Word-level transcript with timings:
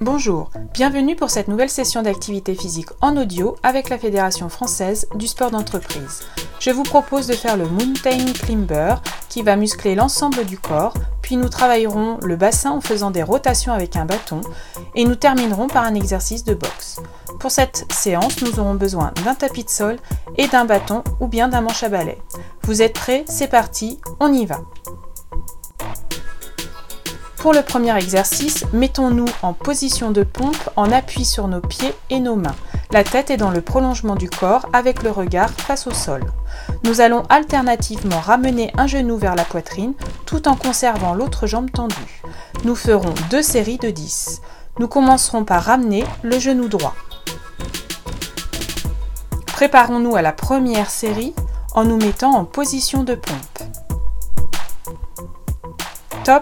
Bonjour, 0.00 0.50
bienvenue 0.74 1.16
pour 1.16 1.28
cette 1.28 1.48
nouvelle 1.48 1.68
session 1.68 2.02
d'activité 2.02 2.54
physique 2.54 2.90
en 3.00 3.16
audio 3.16 3.56
avec 3.64 3.88
la 3.88 3.98
Fédération 3.98 4.48
française 4.48 5.08
du 5.16 5.26
sport 5.26 5.50
d'entreprise. 5.50 6.20
Je 6.60 6.70
vous 6.70 6.84
propose 6.84 7.26
de 7.26 7.32
faire 7.32 7.56
le 7.56 7.66
Mountain 7.66 8.32
Climber 8.32 8.94
qui 9.28 9.42
va 9.42 9.56
muscler 9.56 9.96
l'ensemble 9.96 10.44
du 10.44 10.56
corps, 10.56 10.94
puis 11.20 11.36
nous 11.36 11.48
travaillerons 11.48 12.18
le 12.22 12.36
bassin 12.36 12.70
en 12.70 12.80
faisant 12.80 13.10
des 13.10 13.24
rotations 13.24 13.72
avec 13.72 13.96
un 13.96 14.04
bâton 14.04 14.40
et 14.94 15.04
nous 15.04 15.16
terminerons 15.16 15.66
par 15.66 15.84
un 15.84 15.96
exercice 15.96 16.44
de 16.44 16.54
boxe. 16.54 17.00
Pour 17.40 17.50
cette 17.50 17.84
séance, 17.92 18.40
nous 18.42 18.60
aurons 18.60 18.74
besoin 18.74 19.12
d'un 19.24 19.34
tapis 19.34 19.64
de 19.64 19.70
sol 19.70 19.96
et 20.36 20.46
d'un 20.46 20.64
bâton 20.64 21.02
ou 21.18 21.26
bien 21.26 21.48
d'un 21.48 21.60
manche 21.60 21.82
à 21.82 21.88
balai. 21.88 22.18
Vous 22.62 22.82
êtes 22.82 22.94
prêts? 22.94 23.24
C'est 23.28 23.48
parti, 23.48 24.00
on 24.20 24.32
y 24.32 24.46
va 24.46 24.60
pour 27.48 27.54
le 27.54 27.62
premier 27.62 27.96
exercice, 27.96 28.66
mettons-nous 28.74 29.24
en 29.40 29.54
position 29.54 30.10
de 30.10 30.22
pompe 30.22 30.68
en 30.76 30.92
appui 30.92 31.24
sur 31.24 31.48
nos 31.48 31.62
pieds 31.62 31.94
et 32.10 32.20
nos 32.20 32.36
mains. 32.36 32.54
La 32.90 33.04
tête 33.04 33.30
est 33.30 33.38
dans 33.38 33.50
le 33.50 33.62
prolongement 33.62 34.16
du 34.16 34.28
corps 34.28 34.66
avec 34.74 35.02
le 35.02 35.10
regard 35.10 35.48
face 35.48 35.86
au 35.86 35.94
sol. 35.94 36.20
Nous 36.84 37.00
allons 37.00 37.22
alternativement 37.30 38.20
ramener 38.20 38.70
un 38.76 38.86
genou 38.86 39.16
vers 39.16 39.34
la 39.34 39.46
poitrine 39.46 39.94
tout 40.26 40.46
en 40.46 40.56
conservant 40.56 41.14
l'autre 41.14 41.46
jambe 41.46 41.70
tendue. 41.70 42.22
Nous 42.64 42.74
ferons 42.74 43.14
deux 43.30 43.40
séries 43.40 43.78
de 43.78 43.88
10. 43.88 44.42
Nous 44.78 44.88
commencerons 44.88 45.46
par 45.46 45.62
ramener 45.62 46.04
le 46.22 46.38
genou 46.38 46.68
droit. 46.68 46.94
Préparons-nous 49.46 50.16
à 50.16 50.20
la 50.20 50.32
première 50.32 50.90
série 50.90 51.32
en 51.74 51.84
nous 51.84 51.96
mettant 51.96 52.34
en 52.34 52.44
position 52.44 53.04
de 53.04 53.14
pompe. 53.14 53.57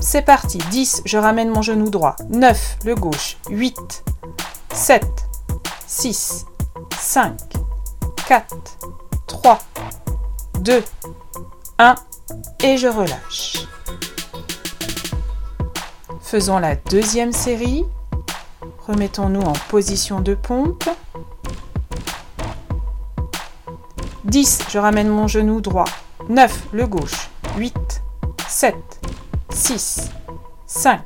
C'est 0.00 0.22
parti. 0.22 0.58
10, 0.70 1.02
je 1.04 1.18
ramène 1.18 1.48
mon 1.48 1.60
genou 1.60 1.90
droit. 1.90 2.14
9, 2.30 2.78
le 2.84 2.94
gauche. 2.94 3.36
8, 3.50 4.04
7, 4.72 5.04
6, 5.88 6.46
5, 7.00 7.36
4, 8.28 8.56
3, 9.26 9.58
2, 10.60 10.84
1 11.78 11.94
et 12.62 12.76
je 12.76 12.86
relâche. 12.86 13.66
Faisons 16.20 16.58
la 16.58 16.76
deuxième 16.76 17.32
série. 17.32 17.84
Remettons-nous 18.86 19.42
en 19.42 19.54
position 19.68 20.20
de 20.20 20.34
pompe. 20.34 20.88
10, 24.26 24.60
je 24.70 24.78
ramène 24.78 25.08
mon 25.08 25.26
genou 25.26 25.60
droit. 25.60 25.88
9, 26.28 26.68
le 26.72 26.86
gauche. 26.86 27.30
8, 27.56 27.74
7, 28.46 28.76
6, 29.54 30.10
5, 30.66 31.00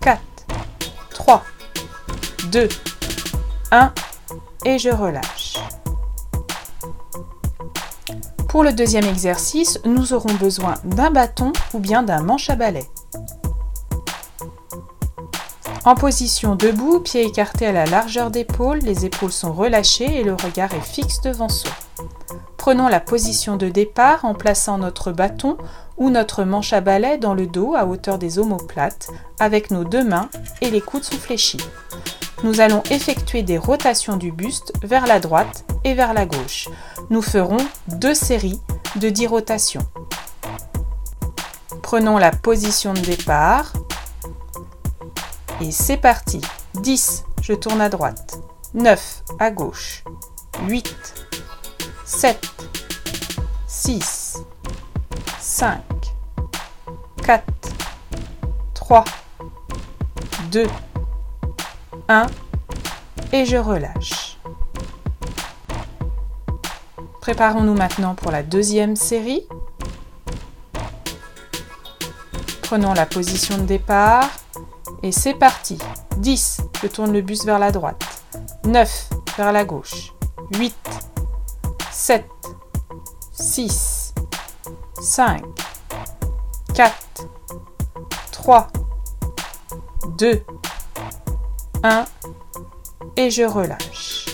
4, 0.00 0.20
3, 1.10 1.42
2, 2.50 2.68
1 3.70 3.92
et 4.64 4.78
je 4.78 4.88
relâche. 4.88 5.58
Pour 8.48 8.64
le 8.64 8.72
deuxième 8.72 9.04
exercice, 9.04 9.78
nous 9.84 10.12
aurons 10.12 10.32
besoin 10.34 10.74
d'un 10.84 11.10
bâton 11.10 11.52
ou 11.74 11.78
bien 11.78 12.02
d'un 12.02 12.22
manche 12.22 12.50
à 12.50 12.56
balai. 12.56 12.86
En 15.84 15.94
position 15.94 16.54
debout, 16.54 17.00
pieds 17.00 17.26
écartés 17.26 17.66
à 17.66 17.72
la 17.72 17.86
largeur 17.86 18.30
d'épaule, 18.30 18.78
les 18.78 19.04
épaules 19.04 19.32
sont 19.32 19.52
relâchées 19.52 20.20
et 20.20 20.24
le 20.24 20.34
regard 20.34 20.72
est 20.74 20.80
fixe 20.80 21.20
devant 21.20 21.48
soi. 21.48 21.72
Prenons 22.62 22.86
la 22.86 23.00
position 23.00 23.56
de 23.56 23.68
départ 23.68 24.24
en 24.24 24.34
plaçant 24.34 24.78
notre 24.78 25.10
bâton 25.10 25.56
ou 25.96 26.10
notre 26.10 26.44
manche 26.44 26.72
à 26.72 26.80
balai 26.80 27.18
dans 27.18 27.34
le 27.34 27.48
dos 27.48 27.74
à 27.74 27.86
hauteur 27.86 28.18
des 28.18 28.38
omoplates 28.38 29.10
avec 29.40 29.72
nos 29.72 29.82
deux 29.82 30.04
mains 30.04 30.30
et 30.60 30.70
les 30.70 30.80
coudes 30.80 31.02
sont 31.02 31.16
fléchis. 31.16 31.58
Nous 32.44 32.60
allons 32.60 32.84
effectuer 32.88 33.42
des 33.42 33.58
rotations 33.58 34.16
du 34.16 34.30
buste 34.30 34.74
vers 34.84 35.08
la 35.08 35.18
droite 35.18 35.64
et 35.82 35.94
vers 35.94 36.14
la 36.14 36.24
gauche. 36.24 36.68
Nous 37.10 37.20
ferons 37.20 37.56
deux 37.88 38.14
séries 38.14 38.60
de 38.94 39.08
10 39.08 39.26
rotations. 39.26 39.88
Prenons 41.82 42.16
la 42.16 42.30
position 42.30 42.94
de 42.94 43.00
départ 43.00 43.72
et 45.60 45.72
c'est 45.72 45.96
parti. 45.96 46.40
10, 46.74 47.24
je 47.42 47.54
tourne 47.54 47.80
à 47.80 47.88
droite. 47.88 48.38
9 48.74 49.24
à 49.40 49.50
gauche. 49.50 50.04
8, 50.68 51.21
7, 52.14 52.46
6, 53.66 54.38
5, 55.40 55.80
4, 57.24 57.44
3, 58.74 59.04
2, 60.52 60.66
1 62.08 62.26
et 63.32 63.44
je 63.44 63.56
relâche. 63.56 64.38
Préparons-nous 67.20 67.74
maintenant 67.74 68.14
pour 68.14 68.30
la 68.30 68.42
deuxième 68.44 68.94
série. 68.94 69.44
Prenons 72.62 72.92
la 72.92 73.06
position 73.06 73.56
de 73.58 73.62
départ 73.62 74.28
et 75.02 75.12
c'est 75.12 75.34
parti. 75.34 75.78
10, 76.18 76.60
je 76.82 76.86
tourne 76.86 77.12
le 77.12 77.22
bus 77.22 77.44
vers 77.44 77.58
la 77.58 77.72
droite. 77.72 78.22
9, 78.64 79.08
vers 79.38 79.52
la 79.52 79.64
gauche. 79.64 80.12
8, 80.58 80.81
7, 81.92 82.24
6, 83.32 84.14
5, 84.98 85.42
4, 86.74 86.94
3, 88.32 88.66
2, 90.16 90.42
1 91.82 92.04
et 93.16 93.30
je 93.30 93.42
relâche. 93.42 94.26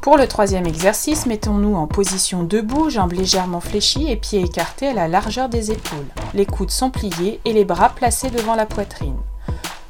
Pour 0.00 0.16
le 0.16 0.26
troisième 0.26 0.66
exercice, 0.66 1.26
mettons-nous 1.26 1.76
en 1.76 1.86
position 1.86 2.42
debout, 2.42 2.90
jambes 2.90 3.12
légèrement 3.12 3.60
fléchies 3.60 4.10
et 4.10 4.16
pieds 4.16 4.42
écartés 4.42 4.88
à 4.88 4.94
la 4.94 5.06
largeur 5.06 5.48
des 5.48 5.70
épaules. 5.70 6.08
Les 6.34 6.44
coudes 6.44 6.72
sont 6.72 6.90
pliés 6.90 7.40
et 7.44 7.52
les 7.52 7.64
bras 7.64 7.90
placés 7.90 8.30
devant 8.30 8.56
la 8.56 8.66
poitrine. 8.66 9.18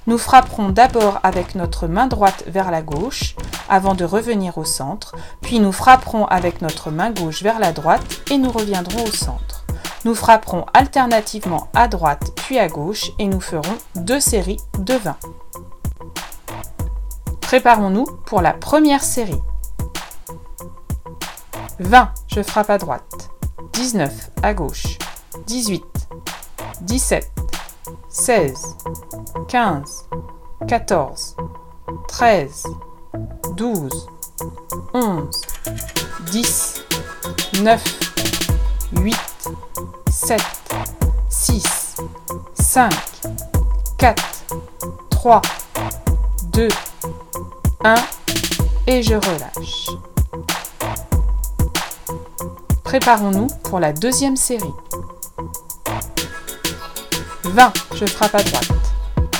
Nous 0.07 0.19
frapperons 0.19 0.69
d'abord 0.69 1.19
avec 1.23 1.55
notre 1.55 1.87
main 1.87 2.09
droite 2.09 2.45
vers 2.47 2.71
la 2.71 2.83
gauche 2.83 3.37
avant 3.71 3.95
de 3.95 4.05
revenir 4.05 4.59
au 4.59 4.65
centre, 4.65 5.15
puis 5.41 5.61
nous 5.61 5.73
frapperons 5.73 6.27
avec 6.27 6.61
notre 6.61 6.91
main 6.91 7.11
gauche 7.11 7.43
vers 7.43 7.59
la 7.59 7.73
droite 7.73 8.21
et 8.31 8.37
nous 8.37 8.51
reviendrons 8.51 9.05
au 9.05 9.13
centre. 9.13 9.65
Nous 10.05 10.15
frapperons 10.15 10.67
alternativement 10.75 11.69
à 11.75 11.89
droite 11.89 12.33
puis 12.37 12.59
à 12.59 12.69
gauche 12.69 13.13
et 13.19 13.27
nous 13.27 13.41
ferons 13.41 13.79
deux 13.95 14.21
séries 14.21 14.61
de 14.79 14.95
20. 14.95 15.17
Préparons-nous 17.41 18.07
pour 18.27 18.43
la 18.43 18.53
première 18.53 19.03
série. 19.03 19.41
20, 21.81 22.11
je 22.29 22.43
frappe 22.43 22.71
à 22.71 22.79
droite. 22.79 23.31
19 23.73 24.31
à 24.43 24.53
gauche. 24.53 24.99
18, 25.47 25.83
17, 26.83 27.31
16, 28.09 28.77
15, 29.49 30.09
14, 30.69 31.37
13, 32.09 32.65
12, 33.61 34.09
11, 34.95 35.29
10, 36.31 36.83
9, 37.61 37.85
8, 38.93 39.17
7, 40.11 40.41
6, 41.29 41.97
5, 42.55 42.91
4, 43.99 44.23
3, 45.11 45.43
2, 46.55 46.69
1 47.85 47.95
et 48.87 49.03
je 49.03 49.17
relâche. 49.17 49.91
Préparons-nous 52.83 53.49
pour 53.65 53.79
la 53.79 53.93
deuxième 53.93 54.37
série. 54.37 54.73
20, 57.45 57.73
je 57.93 58.07
frappe 58.07 58.37
à 58.37 58.43
droite. 58.43 58.71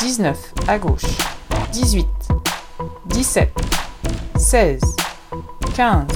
19 0.01 0.37
à 0.69 0.79
gauche. 0.79 1.07
18, 1.73 2.07
17, 3.07 3.80
16, 4.51 4.81
15, 5.77 6.07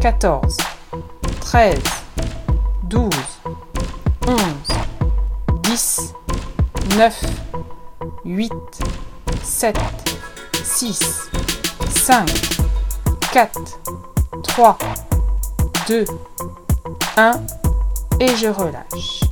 14, 0.00 0.56
13, 1.40 1.82
12, 2.84 3.10
11, 4.28 4.38
10, 5.64 6.14
9, 6.96 7.24
8, 8.24 8.52
7, 9.42 9.76
6, 10.62 11.00
5, 11.88 12.28
4, 13.32 13.50
3, 14.44 14.78
2, 15.88 16.04
1 17.16 17.32
et 18.20 18.36
je 18.36 18.46
relâche. 18.46 19.27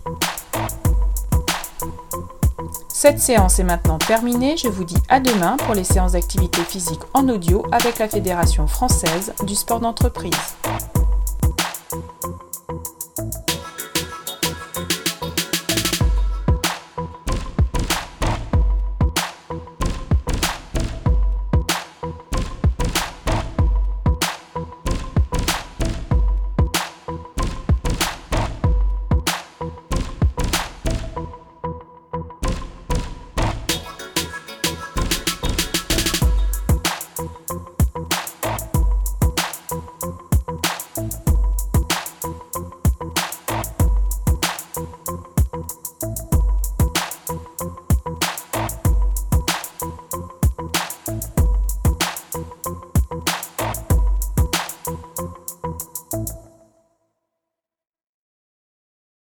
Cette 2.99 3.19
séance 3.19 3.59
est 3.59 3.63
maintenant 3.63 3.99
terminée. 3.99 4.57
Je 4.57 4.69
vous 4.69 4.85
dis 4.85 4.97
à 5.11 5.21
demain 5.21 5.59
pour 5.59 5.75
les 5.75 5.85
séances 5.85 6.13
d'activité 6.13 6.63
physique 6.63 7.03
en 7.13 7.29
audio 7.29 7.63
avec 7.71 7.99
la 7.99 8.09
Fédération 8.09 8.67
française 8.67 9.35
du 9.47 9.55
sport 9.55 9.81
d'entreprise. 9.81 10.33